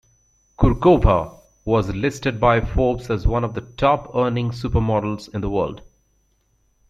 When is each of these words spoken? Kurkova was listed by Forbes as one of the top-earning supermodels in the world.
Kurkova 0.57 1.39
was 1.63 1.93
listed 1.95 2.39
by 2.39 2.59
Forbes 2.59 3.11
as 3.11 3.27
one 3.27 3.43
of 3.43 3.53
the 3.53 3.61
top-earning 3.61 4.49
supermodels 4.49 5.31
in 5.31 5.41
the 5.41 5.49
world. 5.51 5.83